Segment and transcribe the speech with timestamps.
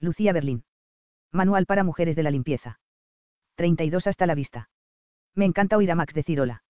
[0.00, 0.64] Lucía Berlín.
[1.32, 2.78] Manual para mujeres de la limpieza.
[3.56, 4.68] 32 hasta la vista.
[5.34, 6.62] Me encanta oír a Max decir hola.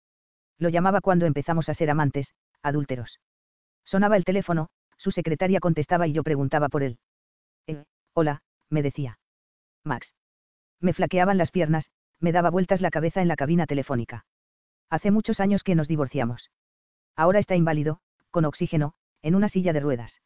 [0.59, 3.21] Lo llamaba cuando empezamos a ser amantes, adúlteros.
[3.85, 6.99] Sonaba el teléfono, su secretaria contestaba y yo preguntaba por él.
[7.67, 7.85] Eh,
[8.15, 9.19] hola, me decía.
[9.85, 10.15] Max.
[10.81, 11.91] Me flaqueaban las piernas,
[12.21, 14.25] me daba vueltas la cabeza en la cabina telefónica.
[14.89, 16.51] Hace muchos años que nos divorciamos.
[17.15, 18.01] Ahora está inválido,
[18.31, 20.21] con oxígeno, en una silla de ruedas.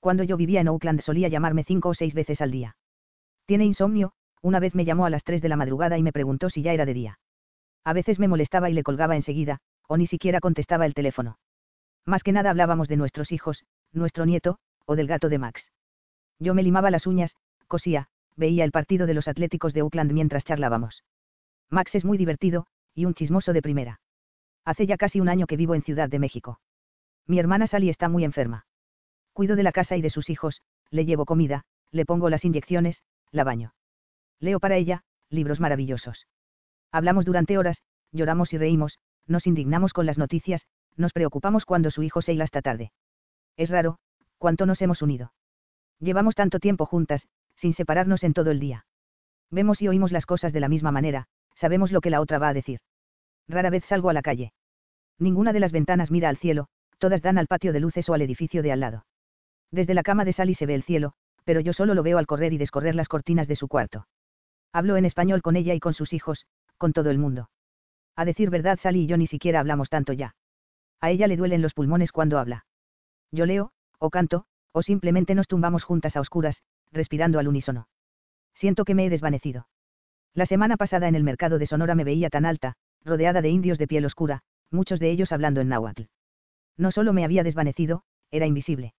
[0.00, 2.76] Cuando yo vivía en Oakland solía llamarme cinco o seis veces al día.
[3.46, 4.12] Tiene insomnio,
[4.42, 6.72] una vez me llamó a las tres de la madrugada y me preguntó si ya
[6.72, 7.18] era de día.
[7.84, 9.58] A veces me molestaba y le colgaba enseguida,
[9.88, 11.38] o ni siquiera contestaba el teléfono.
[12.04, 15.70] Más que nada hablábamos de nuestros hijos, nuestro nieto, o del gato de Max.
[16.38, 17.34] Yo me limaba las uñas,
[17.66, 21.02] cosía, veía el partido de los Atléticos de Oakland mientras charlábamos.
[21.70, 24.00] Max es muy divertido, y un chismoso de primera.
[24.64, 26.60] Hace ya casi un año que vivo en Ciudad de México.
[27.26, 28.65] Mi hermana Sally está muy enferma.
[29.36, 33.02] Cuido de la casa y de sus hijos, le llevo comida, le pongo las inyecciones,
[33.32, 33.74] la baño.
[34.40, 36.26] Leo para ella, libros maravillosos.
[36.90, 42.02] Hablamos durante horas, lloramos y reímos, nos indignamos con las noticias, nos preocupamos cuando su
[42.02, 42.92] hijo se iba hasta tarde.
[43.58, 43.98] Es raro,
[44.38, 45.34] cuánto nos hemos unido.
[45.98, 48.86] Llevamos tanto tiempo juntas, sin separarnos en todo el día.
[49.50, 52.48] Vemos y oímos las cosas de la misma manera, sabemos lo que la otra va
[52.48, 52.80] a decir.
[53.48, 54.54] Rara vez salgo a la calle.
[55.18, 58.22] Ninguna de las ventanas mira al cielo, todas dan al patio de luces o al
[58.22, 59.04] edificio de al lado.
[59.76, 61.12] Desde la cama de Sally se ve el cielo,
[61.44, 64.06] pero yo solo lo veo al correr y descorrer las cortinas de su cuarto.
[64.72, 66.46] Hablo en español con ella y con sus hijos,
[66.78, 67.50] con todo el mundo.
[68.16, 70.34] A decir verdad, Sally y yo ni siquiera hablamos tanto ya.
[71.02, 72.64] A ella le duelen los pulmones cuando habla.
[73.30, 77.86] Yo leo, o canto, o simplemente nos tumbamos juntas a oscuras, respirando al unísono.
[78.54, 79.68] Siento que me he desvanecido.
[80.32, 83.76] La semana pasada en el mercado de Sonora me veía tan alta, rodeada de indios
[83.76, 86.04] de piel oscura, muchos de ellos hablando en náhuatl.
[86.78, 88.94] No solo me había desvanecido, era invisible.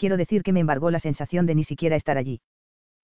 [0.00, 2.40] Quiero decir que me embargó la sensación de ni siquiera estar allí.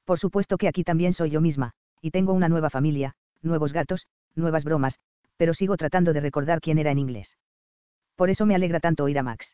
[0.06, 4.06] Por supuesto que aquí también soy yo misma, y tengo una nueva familia, nuevos gatos,
[4.34, 4.98] nuevas bromas,
[5.36, 7.36] pero sigo tratando de recordar quién era en inglés.
[8.14, 9.46] Por eso me alegra tanto oír a Max.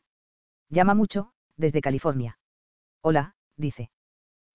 [0.69, 2.39] Llama mucho, desde California.
[3.01, 3.91] Hola, dice.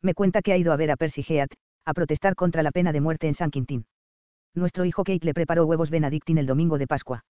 [0.01, 1.51] Me cuenta que ha ido a ver a Percy Heath,
[1.83, 3.85] a protestar contra la pena de muerte en San Quintín.
[4.53, 7.25] Nuestro hijo Kate le preparó huevos Benedictine el domingo de Pascua.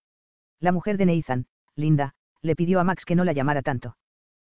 [0.59, 2.13] La mujer de Nathan, Linda,
[2.43, 3.97] le pidió a Max que no la llamara tanto.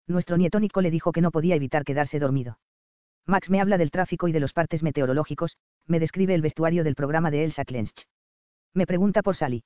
[0.07, 2.57] Nuestro nieto Nico le dijo que no podía evitar quedarse dormido.
[3.25, 6.95] Max me habla del tráfico y de los partes meteorológicos, me describe el vestuario del
[6.95, 8.05] programa de Elsa Klensch.
[8.73, 9.63] Me pregunta por Sally.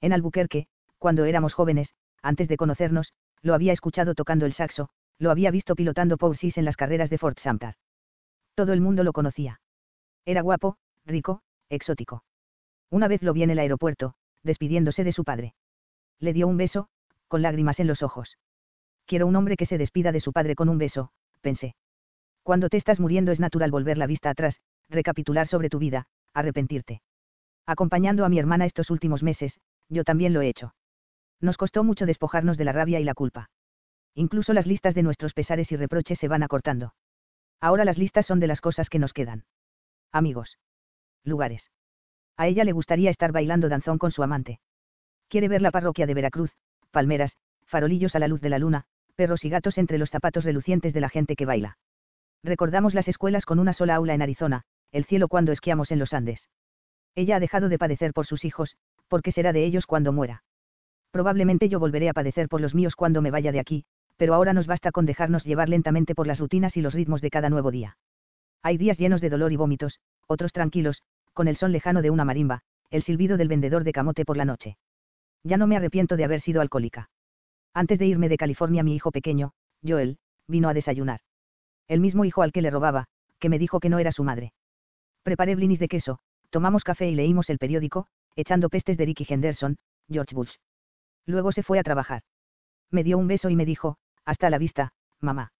[0.00, 0.66] En Albuquerque,
[0.98, 4.88] cuando éramos jóvenes, antes de conocernos, lo había escuchado tocando el saxo,
[5.18, 7.74] lo había visto pilotando Poursis en las carreras de Fort Sumter.
[8.54, 9.60] Todo el mundo lo conocía.
[10.24, 12.24] Era guapo, rico, exótico.
[12.90, 15.54] Una vez lo vi en el aeropuerto, despidiéndose de su padre.
[16.18, 16.88] Le dio un beso,
[17.28, 18.36] con lágrimas en los ojos.
[19.06, 21.74] Quiero un hombre que se despida de su padre con un beso, pensé.
[22.42, 27.02] Cuando te estás muriendo es natural volver la vista atrás, recapitular sobre tu vida, arrepentirte.
[27.66, 30.74] Acompañando a mi hermana estos últimos meses, yo también lo he hecho.
[31.40, 33.50] Nos costó mucho despojarnos de la rabia y la culpa.
[34.14, 36.94] Incluso las listas de nuestros pesares y reproches se van acortando.
[37.60, 39.44] Ahora las listas son de las cosas que nos quedan.
[40.10, 40.58] Amigos.
[41.24, 41.70] Lugares.
[42.36, 44.60] A ella le gustaría estar bailando danzón con su amante.
[45.28, 46.50] Quiere ver la parroquia de Veracruz,
[46.90, 48.84] palmeras, farolillos a la luz de la luna,
[49.14, 51.78] perros y gatos entre los zapatos relucientes de la gente que baila.
[52.42, 56.12] Recordamos las escuelas con una sola aula en Arizona, el cielo cuando esquiamos en los
[56.12, 56.48] Andes.
[57.14, 58.76] Ella ha dejado de padecer por sus hijos,
[59.08, 60.42] porque será de ellos cuando muera.
[61.10, 63.84] Probablemente yo volveré a padecer por los míos cuando me vaya de aquí,
[64.16, 67.30] pero ahora nos basta con dejarnos llevar lentamente por las rutinas y los ritmos de
[67.30, 67.96] cada nuevo día.
[68.62, 71.02] Hay días llenos de dolor y vómitos, otros tranquilos,
[71.32, 74.44] con el son lejano de una marimba, el silbido del vendedor de camote por la
[74.44, 74.76] noche.
[75.44, 77.10] Ya no me arrepiento de haber sido alcohólica.
[77.74, 79.52] Antes de irme de California mi hijo pequeño,
[79.86, 81.20] Joel, vino a desayunar.
[81.88, 83.06] El mismo hijo al que le robaba,
[83.38, 84.52] que me dijo que no era su madre.
[85.22, 86.18] Preparé blinis de queso,
[86.50, 88.06] tomamos café y leímos el periódico,
[88.36, 89.78] echando pestes de Ricky Henderson,
[90.08, 90.54] George Bush.
[91.26, 92.22] Luego se fue a trabajar.
[92.90, 95.52] Me dio un beso y me dijo, hasta la vista, mamá.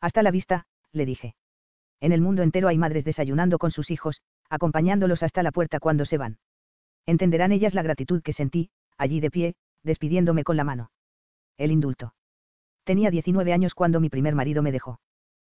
[0.00, 1.34] Hasta la vista, le dije.
[2.00, 4.20] En el mundo entero hay madres desayunando con sus hijos,
[4.50, 6.38] acompañándolos hasta la puerta cuando se van.
[7.06, 10.90] Entenderán ellas la gratitud que sentí, allí de pie, despidiéndome con la mano.
[11.58, 12.14] El indulto.
[12.84, 15.00] Tenía 19 años cuando mi primer marido me dejó.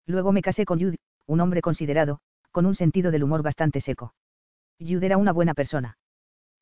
[0.07, 2.21] Luego me casé con Jude, un hombre considerado,
[2.53, 4.15] con un sentido del humor bastante seco.
[4.79, 5.99] Jude era una buena persona.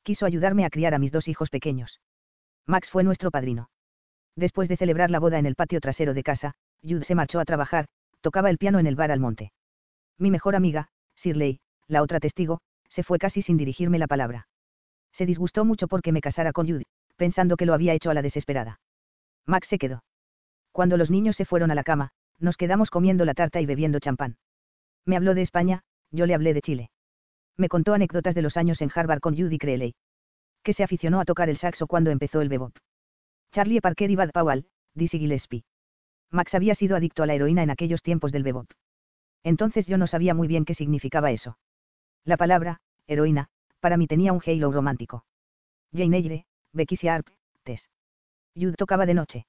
[0.02, 2.00] Quiso ayudarme a criar a mis dos hijos pequeños.
[2.66, 3.68] Max fue nuestro padrino.
[4.36, 7.44] Después de celebrar la boda en el patio trasero de casa, Jude se marchó a
[7.44, 7.86] trabajar,
[8.20, 9.52] tocaba el piano en el bar al monte.
[10.18, 14.48] Mi mejor amiga, Shirley, la otra testigo, se fue casi sin dirigirme la palabra.
[15.12, 16.86] Se disgustó mucho porque me casara con Jude,
[17.16, 18.80] pensando que lo había hecho a la desesperada.
[19.46, 20.04] Max se quedó.
[20.72, 24.00] Cuando los niños se fueron a la cama, nos quedamos comiendo la tarta y bebiendo
[24.00, 24.36] champán.
[25.04, 26.90] Me habló de España, yo le hablé de Chile.
[27.56, 29.94] Me contó anécdotas de los años en Harvard con Judy Creley.
[30.62, 32.76] Que se aficionó a tocar el saxo cuando empezó el bebop.
[33.52, 35.64] Charlie Parker y Bud Powell, Dizzy Gillespie.
[36.30, 38.70] Max había sido adicto a la heroína en aquellos tiempos del bebop.
[39.44, 41.58] Entonces yo no sabía muy bien qué significaba eso.
[42.24, 43.48] La palabra, heroína,
[43.78, 45.24] para mí tenía un halo romántico.
[45.92, 47.28] Jane Eyre, Becky Sharp,
[47.62, 47.88] Tess.
[48.54, 49.46] Jude tocaba de noche.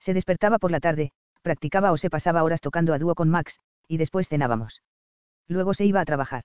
[0.00, 1.12] Se despertaba por la tarde,
[1.42, 3.58] practicaba o se pasaba horas tocando a dúo con Max,
[3.88, 4.82] y después cenábamos.
[5.48, 6.44] Luego se iba a trabajar.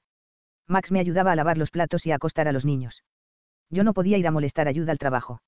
[0.68, 3.04] Max me ayudaba a lavar los platos y a acostar a los niños.
[3.70, 5.42] Yo no podía ir a molestar ayuda al trabajo.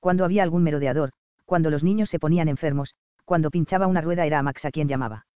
[0.00, 1.12] Cuando había algún merodeador,
[1.44, 2.94] cuando los niños se ponían enfermos,
[3.24, 5.26] cuando pinchaba una rueda era a Max a quien llamaba.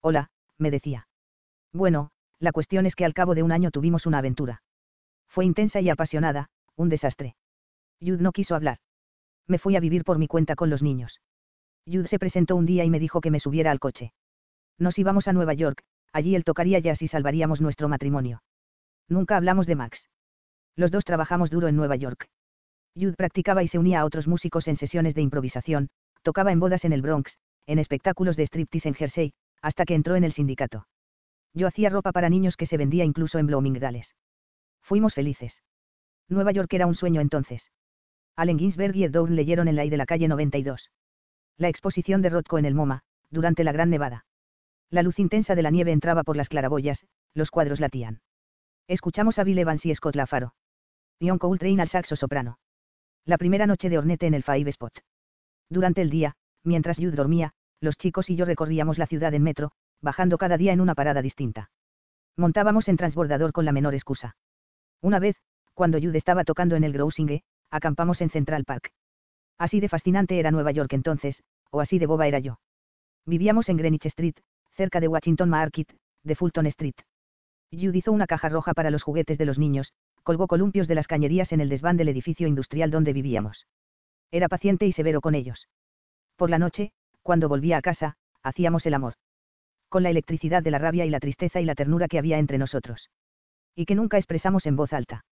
[0.00, 1.08] Hola, me decía.
[1.72, 4.62] Bueno, la cuestión es que al cabo de un año tuvimos una aventura.
[5.28, 7.36] Fue intensa y apasionada, un desastre.
[8.00, 8.78] Jude no quiso hablar.
[9.48, 11.20] Me fui a vivir por mi cuenta con los niños.
[11.86, 14.12] Jude se presentó un día y me dijo que me subiera al coche.
[14.78, 18.42] Nos íbamos a Nueva York, allí él tocaría jazz y salvaríamos nuestro matrimonio.
[19.08, 20.06] Nunca hablamos de Max.
[20.76, 22.28] Los dos trabajamos duro en Nueva York.
[22.94, 25.88] Jude practicaba y se unía a otros músicos en sesiones de improvisación,
[26.22, 30.14] tocaba en bodas en el Bronx, en espectáculos de striptease en Jersey, hasta que entró
[30.14, 30.86] en el sindicato.
[31.54, 34.14] Yo hacía ropa para niños que se vendía incluso en Bloomingdales.
[34.82, 35.62] Fuimos felices.
[36.28, 37.70] Nueva York era un sueño entonces.
[38.38, 40.92] Allen Ginsberg y Ed leyeron en la I de la calle 92.
[41.56, 44.26] La exposición de Rothko en el MoMA, durante la Gran Nevada.
[44.90, 47.04] La luz intensa de la nieve entraba por las claraboyas,
[47.34, 48.20] los cuadros latían.
[48.86, 50.54] Escuchamos a Bill Evans y Scott Lafaro.
[51.18, 52.60] Ion Coltrane al saxo soprano.
[53.24, 54.96] La primera noche de Ornette en el Five Spot.
[55.68, 59.72] Durante el día, mientras Jude dormía, los chicos y yo recorríamos la ciudad en metro,
[60.00, 61.70] bajando cada día en una parada distinta.
[62.36, 64.36] Montábamos en transbordador con la menor excusa.
[65.02, 65.34] Una vez,
[65.74, 68.92] cuando Jude estaba tocando en el Grousinge, acampamos en Central Park.
[69.58, 72.58] Así de fascinante era Nueva York entonces, o así de boba era yo.
[73.26, 74.36] Vivíamos en Greenwich Street,
[74.76, 75.92] cerca de Washington Market,
[76.22, 76.94] de Fulton Street.
[77.70, 79.92] Jude hizo una caja roja para los juguetes de los niños,
[80.22, 83.66] colgó columpios de las cañerías en el desván del edificio industrial donde vivíamos.
[84.30, 85.68] Era paciente y severo con ellos.
[86.36, 86.92] Por la noche,
[87.22, 89.14] cuando volvía a casa, hacíamos el amor.
[89.88, 92.58] Con la electricidad de la rabia y la tristeza y la ternura que había entre
[92.58, 93.10] nosotros.
[93.74, 95.24] Y que nunca expresamos en voz alta.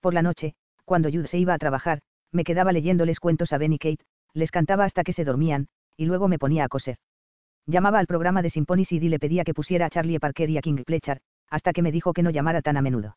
[0.00, 0.54] Por la noche,
[0.84, 2.00] cuando Jude se iba a trabajar,
[2.32, 6.06] me quedaba leyéndoles cuentos a Ben y Kate, les cantaba hasta que se dormían, y
[6.06, 6.96] luego me ponía a coser.
[7.66, 10.60] Llamaba al programa de Symphony y le pedía que pusiera a Charlie Parker y a
[10.60, 13.16] King Pletcher, hasta que me dijo que no llamara tan a menudo.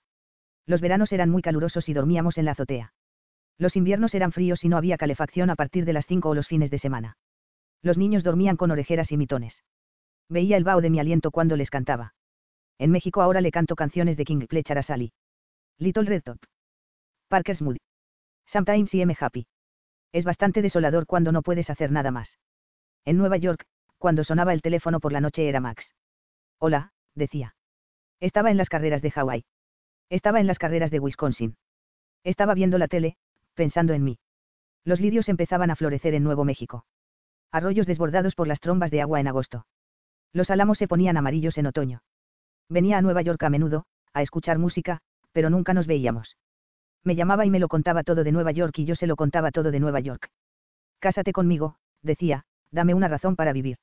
[0.66, 2.94] Los veranos eran muy calurosos y dormíamos en la azotea.
[3.58, 6.48] Los inviernos eran fríos y no había calefacción a partir de las 5 o los
[6.48, 7.18] fines de semana.
[7.81, 9.64] Los niños dormían con orejeras y mitones.
[10.30, 12.14] Veía el vaho de mi aliento cuando les cantaba.
[12.78, 15.14] En México ahora le canto canciones de King Pletcher a Sally.
[15.80, 16.38] Little Red Top.
[17.28, 17.78] Parker's Mood.
[18.46, 19.48] Sometimes I am happy.
[20.14, 22.38] Es bastante desolador cuando no puedes hacer nada más.
[23.04, 23.66] En Nueva York,
[23.98, 25.92] cuando sonaba el teléfono por la noche era Max.
[26.60, 27.56] Hola, decía.
[28.20, 29.46] Estaba en las carreras de Hawái.
[30.10, 31.58] Estaba en las carreras de Wisconsin.
[32.24, 33.18] Estaba viendo la tele,
[33.54, 34.20] pensando en mí.
[34.86, 36.86] Los lirios empezaban a florecer en Nuevo México.
[37.52, 39.66] Arroyos desbordados por las trombas de agua en agosto.
[40.32, 42.02] Los álamos se ponían amarillos en otoño.
[42.70, 45.00] Venía a Nueva York a menudo, a escuchar música,
[45.34, 46.38] pero nunca nos veíamos.
[47.04, 49.52] Me llamaba y me lo contaba todo de Nueva York y yo se lo contaba
[49.52, 50.30] todo de Nueva York.
[51.00, 53.78] Cásate conmigo, decía, dame una razón para vivir.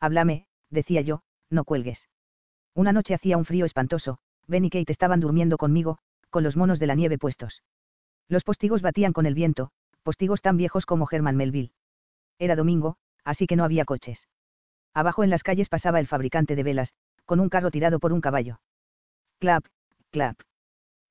[0.00, 2.08] Háblame, decía yo, no cuelgues.
[2.74, 5.98] Una noche hacía un frío espantoso, Ben y Kate estaban durmiendo conmigo,
[6.30, 7.62] con los monos de la nieve puestos.
[8.28, 9.70] Los postigos batían con el viento,
[10.02, 11.72] postigos tan viejos como Herman Melville.
[12.38, 14.26] Era domingo, así que no había coches.
[14.94, 18.20] Abajo en las calles pasaba el fabricante de velas, con un carro tirado por un
[18.20, 18.60] caballo.
[19.38, 19.64] Clap,
[20.10, 20.40] clap.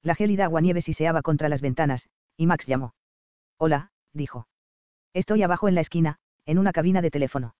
[0.03, 2.93] La gélida aguanieve siseaba contra las ventanas, y Max llamó.
[3.57, 4.47] Hola, dijo.
[5.13, 7.53] Estoy abajo en la esquina, en una cabina de teléfono.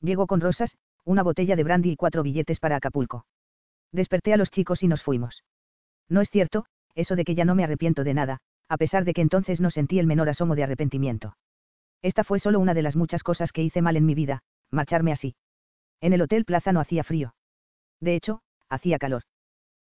[0.00, 3.26] Llego con rosas, una botella de brandy y cuatro billetes para Acapulco.
[3.92, 5.44] Desperté a los chicos y nos fuimos.
[6.08, 9.14] No es cierto, eso de que ya no me arrepiento de nada, a pesar de
[9.14, 11.36] que entonces no sentí el menor asomo de arrepentimiento.
[12.02, 15.12] Esta fue solo una de las muchas cosas que hice mal en mi vida, marcharme
[15.12, 15.34] así.
[16.00, 17.34] En el Hotel Plaza no hacía frío.
[18.00, 19.22] De hecho, hacía calor.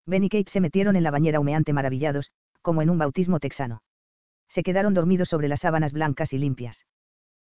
[0.05, 2.31] Ben y Kate se metieron en la bañera humeante maravillados,
[2.61, 3.81] como en un bautismo texano.
[4.49, 6.85] Se quedaron dormidos sobre las sábanas blancas y limpias.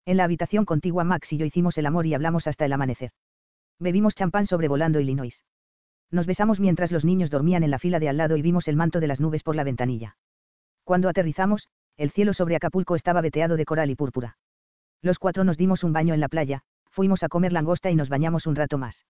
[0.06, 3.12] En la habitación contigua Max y yo hicimos el amor y hablamos hasta el amanecer.
[3.80, 5.44] Bebimos champán sobrevolando Illinois.
[6.12, 8.76] Nos besamos mientras los niños dormían en la fila de al lado y vimos el
[8.76, 10.18] manto de las nubes por la ventanilla.
[10.84, 14.38] Cuando aterrizamos, el cielo sobre Acapulco estaba veteado de coral y púrpura.
[15.02, 18.10] Los cuatro nos dimos un baño en la playa, fuimos a comer langosta y nos
[18.10, 19.06] bañamos un rato más.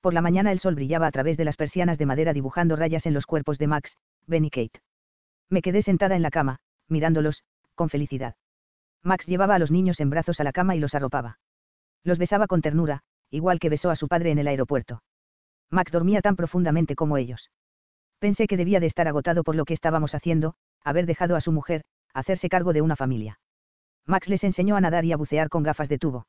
[0.00, 3.04] Por la mañana el sol brillaba a través de las persianas de madera dibujando rayas
[3.06, 4.80] en los cuerpos de Max, Ben y Kate.
[5.50, 7.42] Me quedé sentada en la cama, mirándolos,
[7.74, 8.36] con felicidad.
[9.02, 11.38] Max llevaba a los niños en brazos a la cama y los arropaba.
[12.02, 15.02] Los besaba con ternura, igual que besó a su padre en el aeropuerto.
[15.70, 17.50] Max dormía tan profundamente como ellos.
[18.18, 21.52] Pensé que debía de estar agotado por lo que estábamos haciendo, haber dejado a su
[21.52, 23.38] mujer, hacerse cargo de una familia.
[24.06, 26.26] Max les enseñó a nadar y a bucear con gafas de tubo.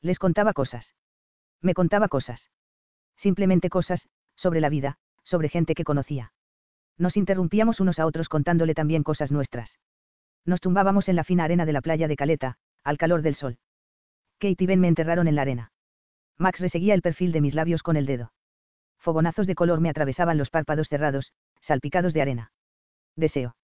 [0.00, 0.94] Les contaba cosas.
[1.60, 2.48] Me contaba cosas.
[3.18, 6.32] Simplemente cosas, sobre la vida, sobre gente que conocía.
[6.96, 9.78] Nos interrumpíamos unos a otros contándole también cosas nuestras.
[10.44, 13.58] Nos tumbábamos en la fina arena de la playa de Caleta, al calor del sol.
[14.38, 15.72] Kate y Ben me enterraron en la arena.
[16.38, 18.32] Max reseguía el perfil de mis labios con el dedo.
[18.98, 22.52] Fogonazos de color me atravesaban los párpados cerrados, salpicados de arena.
[23.16, 23.56] Deseo.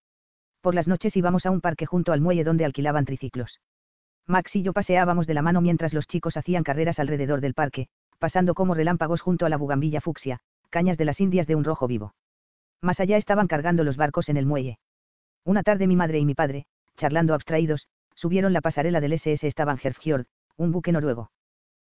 [0.61, 3.61] Por las noches íbamos a un parque junto al muelle donde alquilaban triciclos.
[4.27, 7.89] Max y yo paseábamos de la mano mientras los chicos hacían carreras alrededor del parque,
[8.25, 10.41] pasando como relámpagos junto a la bugambilla fucsia,
[10.71, 12.15] cañas de las Indias de un rojo vivo.
[12.81, 14.79] Más allá estaban cargando los barcos en el muelle.
[15.45, 16.65] Una tarde mi madre y mi padre,
[16.97, 20.27] charlando abstraídos, subieron la pasarela del SS Stavanger
[20.57, 21.33] un buque noruego.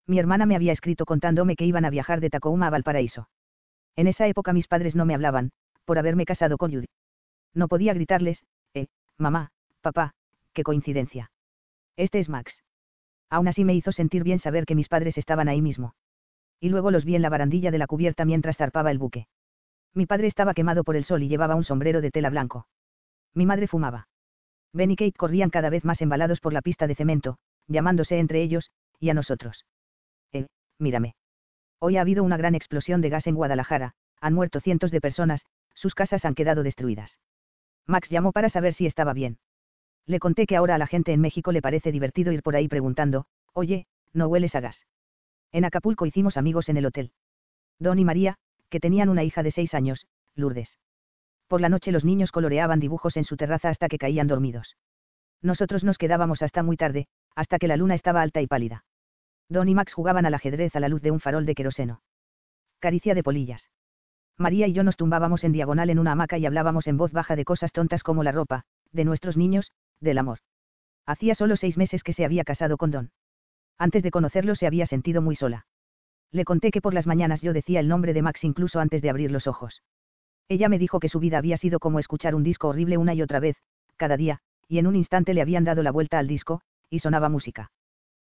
[0.07, 3.29] Mi hermana me había escrito contándome que iban a viajar de Tacoma a Valparaíso.
[3.95, 5.51] En esa época mis padres no me hablaban,
[5.85, 6.89] por haberme casado con Judy.
[7.53, 8.87] No podía gritarles, eh,
[9.19, 10.15] mamá, papá,
[10.51, 11.29] qué coincidencia.
[11.95, 12.63] Este es Max.
[13.29, 15.93] Aún así me hizo sentir bien saber que mis padres estaban ahí mismo.
[16.63, 19.27] Y luego los vi en la barandilla de la cubierta mientras zarpaba el buque.
[19.93, 22.67] Mi padre estaba quemado por el sol y llevaba un sombrero de tela blanco.
[23.33, 24.07] Mi madre fumaba.
[24.71, 28.41] Ben y Kate corrían cada vez más embalados por la pista de cemento, llamándose entre
[28.41, 29.65] ellos, y a nosotros.
[30.31, 30.47] Eh,
[30.79, 31.15] mírame.
[31.79, 33.91] Hoy ha habido una gran explosión de gas en Guadalajara,
[34.21, 37.19] han muerto cientos de personas, sus casas han quedado destruidas.
[37.87, 39.37] Max llamó para saber si estaba bien.
[40.05, 42.69] Le conté que ahora a la gente en México le parece divertido ir por ahí
[42.69, 44.85] preguntando, oye, ¿no hueles a gas?
[45.53, 47.11] En Acapulco hicimos amigos en el hotel.
[47.79, 48.37] Don y María,
[48.69, 50.79] que tenían una hija de seis años, Lourdes.
[51.47, 54.75] Por la noche los niños coloreaban dibujos en su terraza hasta que caían dormidos.
[55.43, 57.05] Nosotros nos quedábamos hasta muy tarde,
[57.35, 58.83] hasta que la luna estaba alta y pálida.
[59.47, 62.01] Don y Max jugaban al ajedrez a la luz de un farol de queroseno.
[62.79, 63.69] Caricia de polillas.
[64.37, 67.35] María y yo nos tumbábamos en diagonal en una hamaca y hablábamos en voz baja
[67.35, 70.39] de cosas tontas como la ropa, de nuestros niños, del amor.
[71.05, 73.11] Hacía solo seis meses que se había casado con Don.
[73.83, 75.65] Antes de conocerlo se había sentido muy sola.
[76.31, 79.09] Le conté que por las mañanas yo decía el nombre de Max incluso antes de
[79.09, 79.83] abrir los ojos.
[80.47, 83.21] Ella me dijo que su vida había sido como escuchar un disco horrible una y
[83.21, 83.57] otra vez,
[83.97, 87.27] cada día, y en un instante le habían dado la vuelta al disco, y sonaba
[87.27, 87.71] música.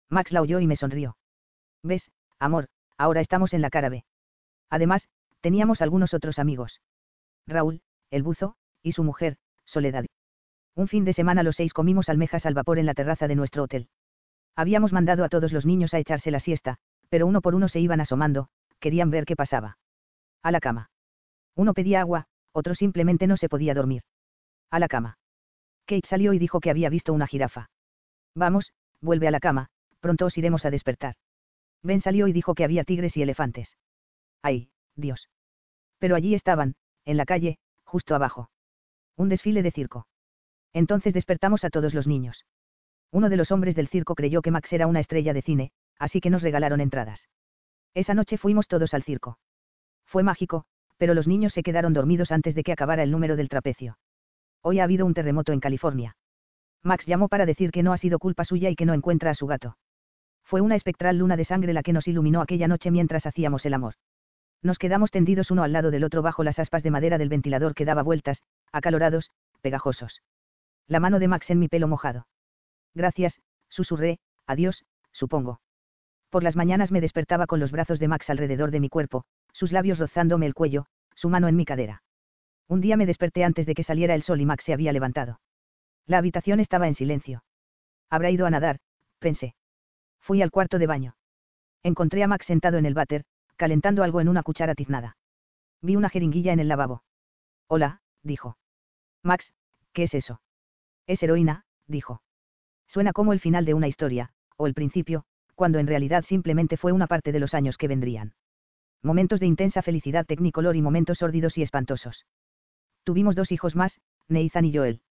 [0.10, 1.16] Max la oyó y me sonrió.
[1.84, 4.04] ¿Ves, amor, ahora estamos en la cara B.
[4.70, 5.08] Además,
[5.40, 6.82] teníamos algunos otros amigos.
[7.48, 7.82] Raúl,
[8.12, 10.04] el buzo, y su mujer, Soledad.
[10.76, 13.64] Un fin de semana los seis comimos almejas al vapor en la terraza de nuestro
[13.64, 13.88] hotel.
[14.56, 16.78] Habíamos mandado a todos los niños a echarse la siesta,
[17.10, 19.78] pero uno por uno se iban asomando, querían ver qué pasaba.
[20.42, 20.90] A la cama.
[21.56, 24.04] Uno pedía agua, otro simplemente no se podía dormir.
[24.72, 25.18] A la cama.
[25.86, 27.70] Kate salió y dijo que había visto una jirafa.
[28.34, 28.72] Vamos,
[29.02, 29.70] vuelve a la cama,
[30.00, 31.16] pronto os iremos a despertar.
[31.84, 33.78] Ben salió y dijo que había tigres y elefantes.
[34.42, 35.30] ¡Ay, Dios!
[36.00, 38.50] Pero allí estaban, en la calle, justo abajo.
[39.16, 40.08] Un desfile de circo.
[40.74, 42.46] Entonces despertamos a todos los niños.
[43.16, 46.20] Uno de los hombres del circo creyó que Max era una estrella de cine, así
[46.20, 47.30] que nos regalaron entradas.
[47.94, 49.40] Esa noche fuimos todos al circo.
[50.06, 50.66] Fue mágico,
[50.98, 53.98] pero los niños se quedaron dormidos antes de que acabara el número del trapecio.
[54.62, 56.18] Hoy ha habido un terremoto en California.
[56.84, 59.36] Max llamó para decir que no ha sido culpa suya y que no encuentra a
[59.36, 59.78] su gato.
[60.44, 63.76] Fue una espectral luna de sangre la que nos iluminó aquella noche mientras hacíamos el
[63.76, 63.94] amor.
[64.62, 67.76] Nos quedamos tendidos uno al lado del otro bajo las aspas de madera del ventilador
[67.76, 68.44] que daba vueltas,
[68.74, 69.32] acalorados,
[69.62, 70.22] pegajosos.
[70.86, 72.28] La mano de Max en mi pelo mojado.
[72.96, 75.60] Gracias, susurré, adiós, supongo.
[76.30, 79.72] Por las mañanas me despertaba con los brazos de Max alrededor de mi cuerpo, sus
[79.72, 82.04] labios rozándome el cuello, su mano en mi cadera.
[82.68, 85.40] Un día me desperté antes de que saliera el sol y Max se había levantado.
[86.08, 87.44] La habitación estaba en silencio.
[88.10, 88.80] Habrá ido a nadar,
[89.20, 89.56] pensé.
[90.20, 91.16] Fui al cuarto de baño.
[91.84, 93.26] Encontré a Max sentado en el váter,
[93.56, 95.18] calentando algo en una cuchara tiznada.
[95.82, 97.04] Vi una jeringuilla en el lavabo.
[97.68, 98.58] Hola, dijo.
[99.22, 99.54] Max,
[99.94, 100.42] ¿qué es eso?
[101.08, 102.22] Es heroína, dijo.
[102.88, 105.24] Suena como el final de una historia, o el principio,
[105.56, 108.34] cuando en realidad simplemente fue una parte de los años que vendrían.
[109.02, 112.26] Momentos de intensa felicidad tecnicolor y momentos sórdidos y espantosos.
[113.04, 115.02] Tuvimos dos hijos más, Nathan y Joel.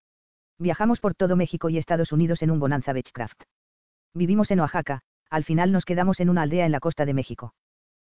[0.58, 3.42] Viajamos por todo México y Estados Unidos en un Bonanza Beechcraft.
[4.12, 5.00] Vivimos en Oaxaca,
[5.30, 7.54] al final nos quedamos en una aldea en la costa de México.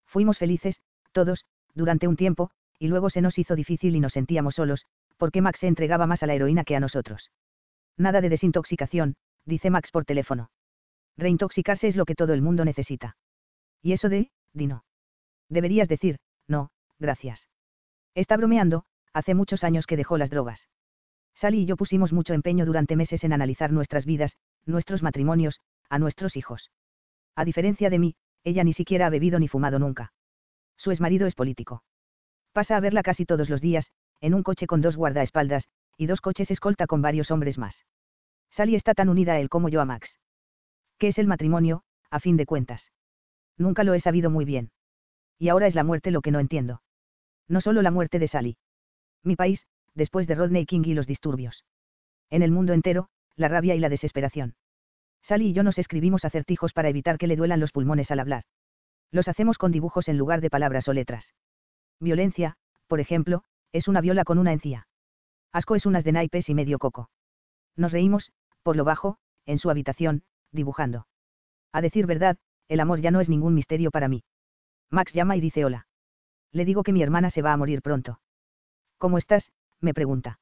[0.05, 4.55] Fuimos felices, todos, durante un tiempo, y luego se nos hizo difícil y nos sentíamos
[4.55, 4.85] solos,
[5.17, 7.29] porque Max se entregaba más a la heroína que a nosotros.
[7.97, 9.15] Nada de desintoxicación,
[9.49, 10.49] dice Max por teléfono.
[11.17, 13.17] Reintoxicarse es lo que todo el mundo necesita.
[13.81, 14.85] ¿Y eso de, Dino?
[15.49, 17.47] Deberías decir, no, gracias.
[18.15, 20.67] Está bromeando, hace muchos años que dejó las drogas.
[21.35, 25.99] Sally y yo pusimos mucho empeño durante meses en analizar nuestras vidas, nuestros matrimonios, a
[25.99, 26.71] nuestros hijos.
[27.35, 30.13] A diferencia de mí, ella ni siquiera ha bebido ni fumado nunca.
[30.77, 31.83] Su exmarido es político.
[32.53, 33.91] Pasa a verla casi todos los días,
[34.21, 37.75] en un coche con dos guardaespaldas, y dos coches escolta con varios hombres más.
[38.51, 40.19] Sally está tan unida a él como yo a Max.
[40.97, 42.91] ¿Qué es el matrimonio, a fin de cuentas?
[43.57, 44.71] Nunca lo he sabido muy bien.
[45.37, 46.81] Y ahora es la muerte lo que no entiendo.
[47.47, 48.57] No solo la muerte de Sally.
[49.23, 49.65] Mi país,
[49.95, 51.65] después de Rodney King y los disturbios.
[52.29, 54.55] En el mundo entero, la rabia y la desesperación.
[55.21, 58.43] Sally y yo nos escribimos acertijos para evitar que le duelan los pulmones al hablar.
[59.11, 61.33] Los hacemos con dibujos en lugar de palabras o letras.
[61.99, 64.87] Violencia, por ejemplo, es una viola con una encía.
[65.51, 67.09] Asco es unas de naipes y medio coco.
[67.75, 68.31] Nos reímos,
[68.69, 70.21] por lo bajo, en su habitación,
[70.51, 71.07] dibujando.
[71.73, 74.23] A decir verdad, el amor ya no es ningún misterio para mí.
[74.91, 75.87] Max llama y dice hola.
[76.51, 78.19] Le digo que mi hermana se va a morir pronto.
[78.99, 79.51] ¿Cómo estás?
[79.79, 80.37] me pregunta.